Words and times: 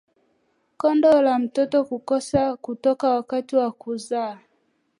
Kondo 0.77 1.21
ya 1.23 1.39
mtoto 1.39 1.83
kukosa 1.83 2.55
kutoka 2.57 3.09
wakati 3.09 3.55
wa 3.55 3.71
kuzaa 3.71 4.39